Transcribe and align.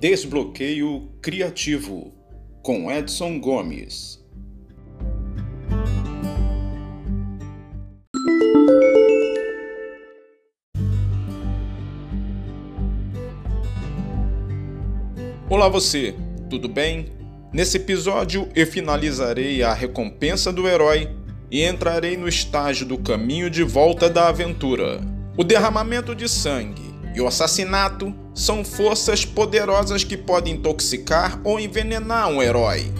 Desbloqueio 0.00 1.10
Criativo, 1.20 2.14
com 2.62 2.90
Edson 2.90 3.38
Gomes. 3.38 4.18
Olá 15.50 15.68
você, 15.68 16.14
tudo 16.48 16.66
bem? 16.66 17.12
Nesse 17.52 17.76
episódio 17.76 18.48
eu 18.56 18.66
finalizarei 18.66 19.62
a 19.62 19.74
recompensa 19.74 20.50
do 20.50 20.66
herói 20.66 21.14
e 21.50 21.62
entrarei 21.62 22.16
no 22.16 22.26
estágio 22.26 22.86
do 22.86 22.96
caminho 22.96 23.50
de 23.50 23.62
volta 23.62 24.08
da 24.08 24.28
aventura. 24.28 24.98
O 25.36 25.44
derramamento 25.44 26.14
de 26.14 26.26
sangue 26.26 26.89
e 27.14 27.20
o 27.20 27.26
assassinato 27.26 28.14
são 28.34 28.64
forças 28.64 29.24
poderosas 29.24 30.04
que 30.04 30.16
podem 30.16 30.54
intoxicar 30.54 31.40
ou 31.44 31.58
envenenar 31.58 32.28
um 32.28 32.42
herói. 32.42 32.92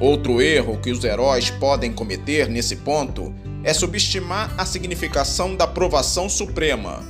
Outro 0.00 0.40
erro 0.40 0.78
que 0.78 0.90
os 0.90 1.02
heróis 1.02 1.50
podem 1.50 1.92
cometer 1.92 2.48
nesse 2.48 2.76
ponto 2.76 3.34
é 3.64 3.74
subestimar 3.74 4.54
a 4.56 4.64
significação 4.64 5.56
da 5.56 5.66
provação 5.66 6.28
suprema. 6.28 7.04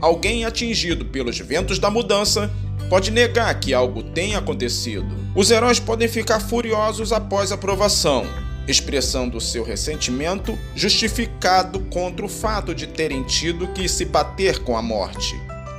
Alguém 0.00 0.44
atingido 0.44 1.04
pelos 1.06 1.38
ventos 1.38 1.78
da 1.78 1.90
mudança 1.90 2.50
pode 2.88 3.10
negar 3.10 3.58
que 3.58 3.74
algo 3.74 4.02
tenha 4.02 4.38
acontecido. 4.38 5.08
Os 5.34 5.50
heróis 5.50 5.80
podem 5.80 6.08
ficar 6.08 6.40
furiosos 6.40 7.12
após 7.12 7.50
a 7.50 7.56
provação, 7.56 8.24
expressando 8.66 9.40
seu 9.40 9.64
ressentimento 9.64 10.56
justificado 10.74 11.80
contra 11.90 12.24
o 12.24 12.28
fato 12.28 12.74
de 12.74 12.86
terem 12.86 13.24
tido 13.24 13.68
que 13.68 13.88
se 13.88 14.04
bater 14.04 14.60
com 14.60 14.76
a 14.76 14.82
morte. 14.82 15.34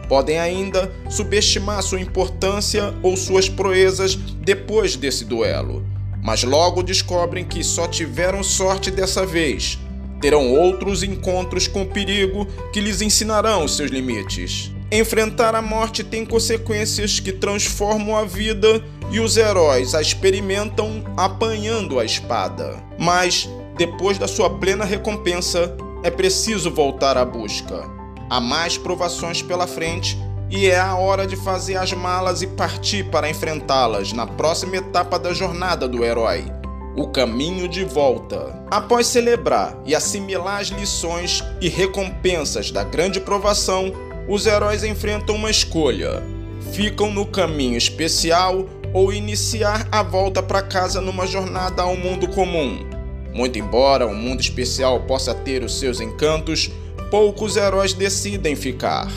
Podem 0.09 0.39
ainda 0.39 0.91
subestimar 1.07 1.83
sua 1.83 2.01
importância 2.01 2.95
ou 3.03 3.15
suas 3.15 3.47
proezas 3.47 4.15
depois 4.15 4.95
desse 4.95 5.23
duelo, 5.23 5.85
mas 6.23 6.43
logo 6.43 6.81
descobrem 6.81 7.45
que 7.45 7.63
só 7.63 7.87
tiveram 7.87 8.43
sorte 8.43 8.89
dessa 8.89 9.23
vez. 9.23 9.77
Terão 10.19 10.51
outros 10.51 11.03
encontros 11.03 11.67
com 11.67 11.85
perigo 11.85 12.47
que 12.73 12.81
lhes 12.81 13.01
ensinarão 13.01 13.67
seus 13.67 13.91
limites. 13.91 14.71
Enfrentar 14.91 15.53
a 15.53 15.61
morte 15.61 16.03
tem 16.03 16.25
consequências 16.25 17.19
que 17.19 17.31
transformam 17.31 18.17
a 18.17 18.25
vida 18.25 18.83
e 19.11 19.19
os 19.19 19.37
heróis 19.37 19.93
a 19.93 20.01
experimentam 20.01 21.03
apanhando 21.15 21.99
a 21.99 22.03
espada. 22.03 22.83
Mas, 22.97 23.47
depois 23.77 24.17
da 24.17 24.27
sua 24.27 24.49
plena 24.49 24.83
recompensa, 24.83 25.77
é 26.03 26.09
preciso 26.09 26.71
voltar 26.71 27.15
à 27.15 27.23
busca. 27.23 27.98
Há 28.29 28.39
mais 28.39 28.77
provações 28.77 29.41
pela 29.41 29.65
frente 29.65 30.15
e 30.51 30.67
é 30.67 30.79
a 30.79 30.95
hora 30.95 31.25
de 31.25 31.35
fazer 31.35 31.77
as 31.77 31.93
malas 31.93 32.43
e 32.43 32.47
partir 32.47 33.05
para 33.05 33.29
enfrentá-las 33.29 34.13
na 34.13 34.27
próxima 34.27 34.77
etapa 34.77 35.17
da 35.17 35.33
jornada 35.33 35.87
do 35.87 36.05
herói. 36.05 36.45
O 36.95 37.07
caminho 37.07 37.67
de 37.67 37.83
volta. 37.83 38.63
Após 38.69 39.07
celebrar 39.07 39.75
e 39.83 39.95
assimilar 39.95 40.59
as 40.59 40.67
lições 40.67 41.43
e 41.59 41.69
recompensas 41.69 42.69
da 42.69 42.83
grande 42.83 43.19
provação, 43.19 43.91
os 44.27 44.45
heróis 44.45 44.83
enfrentam 44.83 45.35
uma 45.35 45.49
escolha: 45.49 46.21
ficam 46.71 47.11
no 47.11 47.25
caminho 47.25 47.77
especial 47.77 48.67
ou 48.93 49.11
iniciar 49.11 49.87
a 49.91 50.03
volta 50.03 50.43
para 50.43 50.61
casa 50.61 51.01
numa 51.01 51.25
jornada 51.25 51.81
ao 51.81 51.95
mundo 51.95 52.27
comum. 52.27 52.85
Muito 53.33 53.57
embora 53.57 54.05
o 54.05 54.13
mundo 54.13 54.41
especial 54.41 55.01
possa 55.01 55.33
ter 55.33 55.63
os 55.63 55.79
seus 55.79 56.01
encantos, 56.01 56.71
poucos 57.09 57.57
heróis 57.57 57.93
decidem 57.93 58.55
ficar. 58.55 59.11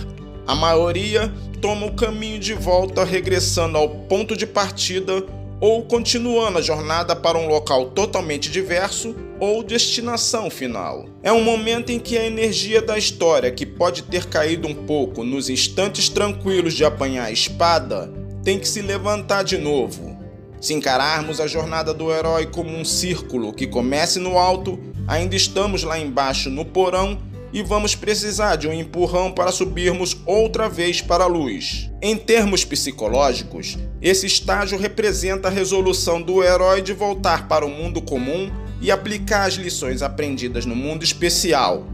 A 0.47 0.55
maioria 0.55 1.33
toma 1.61 1.87
o 1.87 1.95
caminho 1.95 2.39
de 2.39 2.55
volta, 2.55 3.05
regressando 3.05 3.79
ao 3.79 3.89
ponto 3.89 4.37
de 4.37 4.47
partida 4.47 5.25
ou 5.61 5.85
continuando 5.85 6.59
a 6.59 6.63
jornada 6.63 7.15
para 7.15 7.39
um 7.39 7.47
local 7.47 7.91
totalmente 7.91 8.51
diverso 8.51 9.15
ou 9.39 9.63
destinação 9.63 10.51
final. 10.51 11.07
É 11.23 11.33
um 11.33 11.45
momento 11.45 11.91
em 11.91 12.01
que 12.01 12.19
a 12.19 12.27
energia 12.27 12.83
da 12.83 12.99
história, 12.99 13.53
que 13.53 13.65
pode 13.65 14.03
ter 14.03 14.27
caído 14.27 14.67
um 14.67 14.75
pouco 14.75 15.23
nos 15.23 15.49
instantes 15.49 16.09
tranquilos 16.09 16.75
de 16.75 16.85
apanhar 16.85 17.27
a 17.27 17.31
espada, 17.31 18.13
tem 18.43 18.59
que 18.59 18.67
se 18.67 18.83
levantar 18.83 19.45
de 19.45 19.57
novo. 19.57 20.17
Se 20.61 20.75
encararmos 20.75 21.41
a 21.41 21.47
jornada 21.47 21.95
do 21.95 22.13
herói 22.13 22.47
como 22.47 22.71
um 22.77 22.85
círculo 22.85 23.53
que 23.53 23.67
comece 23.67 24.19
no 24.19 24.39
alto, 24.39 24.81
ainda 25.07 25.37
estamos 25.37 25.85
lá 25.85 25.99
embaixo 25.99 26.51
no 26.51 26.65
porão 26.65 27.19
e 27.53 27.63
vamos 27.63 27.95
precisar 27.95 28.57
de 28.57 28.67
um 28.67 28.73
empurrão 28.73 29.31
para 29.31 29.53
subirmos 29.53 30.17
outra 30.25 30.69
vez 30.69 31.01
para 31.01 31.25
a 31.25 31.27
luz. 31.27 31.91
Em 32.01 32.17
termos 32.17 32.65
psicológicos, 32.65 33.77
esse 34.01 34.27
estágio 34.27 34.79
representa 34.79 35.49
a 35.49 35.51
resolução 35.51 36.21
do 36.21 36.43
herói 36.43 36.81
de 36.81 36.93
voltar 36.93 37.47
para 37.47 37.67
o 37.67 37.71
mundo 37.71 38.01
comum 38.01 38.51
e 38.81 38.91
aplicar 38.91 39.47
as 39.47 39.55
lições 39.55 40.03
aprendidas 40.03 40.65
no 40.65 40.75
mundo 40.75 41.05
especial. 41.05 41.87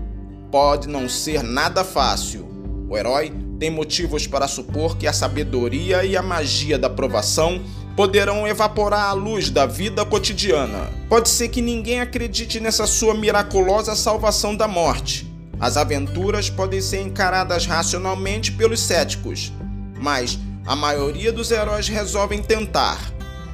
Pode 0.50 0.88
não 0.88 1.08
ser 1.08 1.42
nada 1.42 1.84
fácil. 1.84 2.48
O 2.88 2.96
herói 2.96 3.32
tem 3.58 3.70
motivos 3.70 4.26
para 4.26 4.46
supor 4.46 4.96
que 4.96 5.06
a 5.06 5.12
sabedoria 5.12 6.04
e 6.04 6.16
a 6.16 6.22
magia 6.22 6.78
da 6.78 6.88
provação 6.88 7.60
poderão 7.98 8.46
evaporar 8.46 9.10
a 9.10 9.12
luz 9.12 9.50
da 9.50 9.66
vida 9.66 10.06
cotidiana. 10.06 10.88
Pode 11.08 11.28
ser 11.28 11.48
que 11.48 11.60
ninguém 11.60 12.00
acredite 12.00 12.60
nessa 12.60 12.86
sua 12.86 13.12
miraculosa 13.12 13.96
salvação 13.96 14.54
da 14.54 14.69
morte, 14.69 15.28
as 15.60 15.76
aventuras 15.76 16.48
podem 16.48 16.80
ser 16.80 17.00
encaradas 17.00 17.66
racionalmente 17.66 18.52
pelos 18.52 18.80
céticos, 18.80 19.52
mas 20.00 20.38
a 20.64 20.76
maioria 20.76 21.32
dos 21.32 21.50
heróis 21.50 21.88
resolvem 21.88 22.42
tentar. 22.42 22.98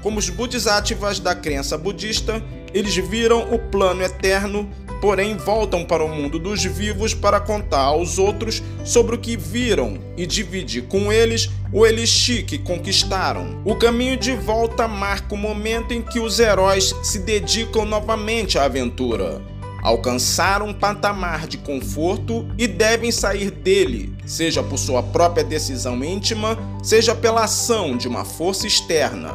Como 0.03 0.19
os 0.19 0.29
bodhisattvas 0.29 1.19
da 1.19 1.35
crença 1.35 1.79
budista, 1.79 2.43
eles 2.75 2.95
viram 2.97 3.55
o 3.55 3.59
plano 3.59 4.03
eterno, 4.03 4.69
porém 5.01 5.37
voltam 5.37 5.85
para 5.85 6.05
o 6.05 6.09
mundo 6.09 6.39
dos 6.39 6.63
vivos 6.65 7.15
para 7.15 7.41
contar 7.41 7.81
aos 7.81 8.19
outros 8.19 8.63
sobre 8.85 9.15
o 9.15 9.19
que 9.19 9.37
viram 9.37 9.99
e 10.17 10.27
dividir 10.27 10.83
com 10.89 11.13
eles 11.13 11.51
o 11.73 11.87
elixir 11.87 12.45
que 12.45 12.59
conquistaram. 12.59 13.63
O 13.65 13.77
caminho 13.77 14.17
de 14.17 14.33
volta 14.33 14.87
marca 14.87 15.35
o 15.35 15.39
momento 15.39 15.95
em 15.95 16.03
que 16.03 16.21
os 16.21 16.39
heróis 16.39 16.95
se 17.03 17.21
dedicam 17.21 17.85
novamente 17.85 18.59
à 18.59 18.65
aventura 18.65 19.54
alcançaram 19.85 20.69
um 20.69 20.73
patamar 20.73 21.47
de 21.47 21.59
conforto 21.59 22.49
e 22.57 22.67
devem 22.67 23.13
sair 23.13 23.51
dele, 23.51 24.17
seja 24.25 24.63
por 24.63 24.79
sua 24.79 25.03
própria 25.03 25.45
decisão 25.45 26.03
íntima, 26.03 26.59
seja 26.83 27.15
pela 27.15 27.45
ação 27.45 27.95
de 27.95 28.09
uma 28.09 28.25
força 28.25 28.67
externa. 28.67 29.35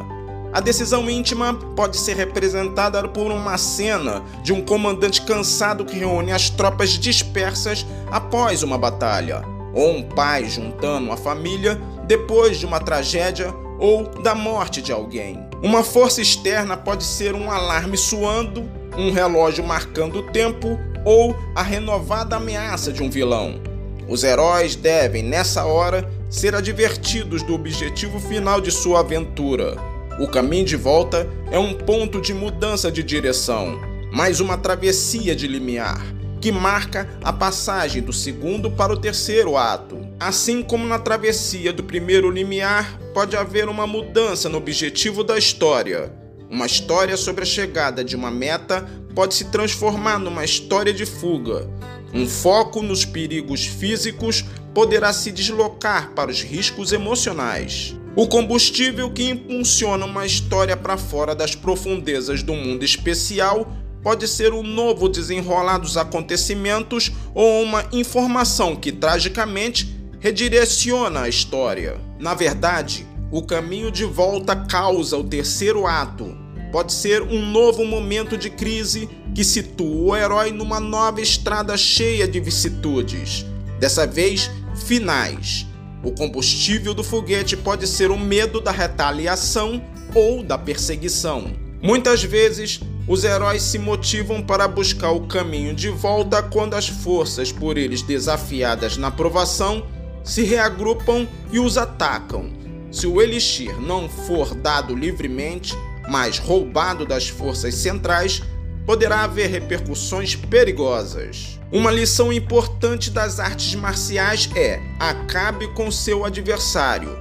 A 0.52 0.60
decisão 0.60 1.08
íntima 1.08 1.54
pode 1.76 1.96
ser 1.98 2.16
representada 2.16 3.08
por 3.08 3.32
uma 3.32 3.56
cena 3.60 4.24
de 4.42 4.52
um 4.52 4.66
comandante 4.66 5.22
cansado 5.22 5.86
que 5.86 6.00
reúne 6.00 6.32
as 6.32 6.50
tropas 6.50 6.90
dispersas 6.90 7.86
após 8.10 8.64
uma 8.64 8.76
batalha, 8.76 9.44
ou 9.76 9.98
um 9.98 10.02
pai 10.02 10.50
juntando 10.50 11.12
a 11.12 11.18
família 11.18 11.80
depois 12.08 12.58
de 12.58 12.66
uma 12.66 12.80
tragédia 12.80 13.54
ou 13.80 14.10
da 14.24 14.34
morte 14.34 14.81
de 14.81 14.92
alguém. 14.92 15.48
Uma 15.62 15.84
força 15.84 16.20
externa 16.20 16.76
pode 16.76 17.04
ser 17.04 17.36
um 17.36 17.52
alarme 17.52 17.96
soando 17.96 18.79
um 18.98 19.12
relógio 19.12 19.64
marcando 19.64 20.20
o 20.20 20.24
tempo 20.24 20.80
ou 21.06 21.36
a 21.56 21.62
renovada 21.62 22.36
ameaça 22.36 22.92
de 22.92 23.02
um 23.02 23.10
vilão. 23.10 23.62
Os 24.08 24.24
heróis 24.24 24.76
devem, 24.76 25.24
nessa 25.24 25.66
hora, 25.66 26.10
ser 26.30 26.56
advertidos 26.56 27.44
do 27.44 27.54
objetivo 27.54 28.20
final 28.20 28.60
de 28.60 28.72
sua 28.72 29.02
aventura. 29.02 29.78
O 30.20 30.28
caminho 30.28 30.66
de 30.66 30.76
volta 30.76 31.28
é 31.52 31.60
um 31.60 31.74
ponto 31.74 32.20
de 32.20 32.34
mudança 32.34 32.92
de 32.92 33.04
direção, 33.04 33.80
mais 34.12 34.40
uma 34.40 34.58
travessia 34.58 35.36
de 35.36 35.48
limiar, 35.48 36.02
que 36.42 36.52
marca 36.52 37.08
a 37.24 37.32
passagem 37.32 38.02
do 38.02 38.12
segundo 38.12 38.72
para 38.72 38.92
o 38.92 38.98
terceiro 38.98 39.56
ato. 39.56 39.98
Assim 40.19 40.62
como 40.62 40.86
na 40.86 41.00
travessia 41.00 41.72
do 41.72 41.84
primeiro 41.84 42.30
limiar, 42.30 43.00
pode 43.13 43.38
haver 43.38 43.69
uma 43.69 43.88
mudança 43.88 44.50
no 44.50 44.58
objetivo 44.58 45.24
da 45.24 45.38
história. 45.38 46.12
Uma 46.50 46.66
história 46.66 47.16
sobre 47.16 47.44
a 47.44 47.46
chegada 47.46 48.04
de 48.04 48.16
uma 48.16 48.31
meta 48.31 48.90
pode 49.13 49.36
se 49.36 49.46
transformar 49.46 50.18
numa 50.18 50.44
história 50.44 50.92
de 50.92 51.06
fuga. 51.06 51.69
Um 52.12 52.28
foco 52.28 52.81
nos 52.81 53.06
perigos 53.06 53.68
físicos 53.68 54.44
poderá 54.74 55.13
se 55.13 55.31
deslocar 55.31 56.12
para 56.16 56.31
os 56.31 56.42
riscos 56.42 56.92
emocionais. 56.92 57.96
O 58.16 58.28
combustível 58.28 59.12
que 59.12 59.30
impulsiona 59.30 60.06
uma 60.06 60.25
história 60.25 60.75
para 60.75 60.98
fora 60.98 61.36
das 61.36 61.54
profundezas 61.54 62.42
do 62.42 62.54
mundo 62.54 62.84
especial 62.84 63.72
pode 64.01 64.28
ser 64.28 64.51
o 64.51 64.60
um 64.60 64.63
novo 64.63 65.07
desenrolar 65.07 65.78
dos 65.78 65.98
acontecimentos 65.98 67.12
ou 67.36 67.62
uma 67.62 67.86
informação 67.92 68.75
que 68.75 68.92
tragicamente 68.92 69.96
redireciona 70.19 71.22
a 71.22 71.30
história. 71.30 72.00
Na 72.18 72.34
verdade, 72.34 73.06
o 73.31 73.44
caminho 73.44 73.92
de 73.92 74.06
volta 74.06 74.56
causa 74.56 75.16
o 75.16 75.24
terceiro 75.24 75.86
ato. 75.86 76.36
Pode 76.71 76.94
ser 76.94 77.21
um 77.24 77.44
novo 77.51 77.83
momento 77.83 78.38
de 78.38 78.50
crise 78.50 79.10
que 79.33 79.44
situa 79.44 80.13
o 80.13 80.16
herói 80.16 80.51
numa 80.51 80.80
nova 80.80 81.19
estrada 81.19 81.75
cheia 81.75 82.27
de 82.27 82.39
vicissitudes, 82.39 83.45
dessa 83.80 84.06
vez 84.06 84.51
finais. 84.86 85.66
O 86.04 86.12
combustível 86.12 86.94
do 86.94 87.04
foguete 87.04 87.57
pode 87.57 87.88
ser 87.88 88.12
o 88.12 88.18
medo 88.18 88.62
da 88.62 88.71
retaliação 88.71 89.81
ou 90.13 90.44
da 90.44 90.57
perseguição. 90.57 91.51
Muitas 91.81 92.24
vezes, 92.24 92.80
os 93.07 93.24
heróis 93.24 93.63
se 93.63 93.80
motivam 93.80 94.42
para 94.42 94.68
buscar 94.68 95.12
o 95.12 95.27
caminho 95.27 95.74
de 95.74 95.89
volta 95.89 96.44
quando 96.44 96.75
as 96.75 96.88
forças 96.88 97.51
por 97.51 97.77
eles 97.77 98.01
desafiadas 98.01 98.98
na 98.98 99.10
provação 99.10 99.86
se 100.24 100.44
reagrupam 100.44 101.27
e 101.51 101.60
os 101.60 101.77
atacam. 101.77 102.51
Se 102.92 103.07
o 103.07 103.22
elixir 103.22 103.80
não 103.81 104.07
for 104.07 104.54
dado 104.54 104.95
livremente, 104.95 105.75
mas 106.10 106.40
roubado 106.40 107.06
das 107.06 107.30
forças 107.30 107.76
centrais, 107.76 108.42
poderá 108.86 109.24
haver 109.24 109.50
repercussões 109.50 110.36
perigosas. 110.36 111.60
Uma 111.72 111.92
lição 111.92 112.34
importante 112.34 113.12
das 113.12 113.40
artes 113.40 113.76
marciais 113.76 114.50
é: 114.56 114.82
acabe 115.00 115.68
com 115.74 115.92
seu 115.92 116.26
adversário. 116.26 117.16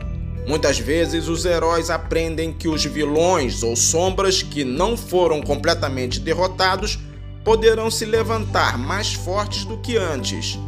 Muitas 0.46 0.78
vezes 0.78 1.28
os 1.28 1.44
heróis 1.44 1.90
aprendem 1.90 2.54
que 2.54 2.68
os 2.68 2.82
vilões 2.82 3.62
ou 3.62 3.76
sombras 3.76 4.42
que 4.42 4.64
não 4.64 4.96
foram 4.96 5.42
completamente 5.42 6.18
derrotados 6.18 6.98
poderão 7.44 7.90
se 7.90 8.06
levantar 8.06 8.78
mais 8.78 9.12
fortes 9.12 9.66
do 9.66 9.76
que 9.76 9.98
antes. 9.98 10.58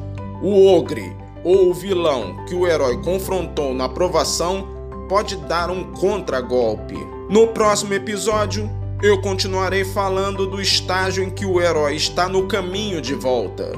O 0.43 0.67
ogre 0.67 1.17
ou 1.43 1.71
o 1.71 1.75
vilão 1.75 2.45
que 2.45 2.55
o 2.55 2.67
herói 2.67 3.01
confrontou 3.03 3.73
na 3.73 3.89
provação 3.89 4.80
pode 5.11 5.35
dar 5.39 5.71
um 5.71 5.93
contragolpe. 5.93 6.95
No 7.29 7.49
próximo 7.49 7.93
episódio, 7.93 8.71
eu 9.03 9.21
continuarei 9.21 9.85
falando 9.85 10.47
do 10.47 10.63
estágio 10.63 11.25
em 11.25 11.31
que 11.31 11.45
o 11.45 11.61
herói 11.61 11.97
está 11.97 12.29
no 12.29 12.47
caminho 12.47 13.01
de 13.03 13.15
volta. 13.15 13.73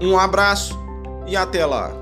Um 0.00 0.18
abraço 0.18 0.78
e 1.26 1.36
até 1.36 1.66
lá! 1.66 2.01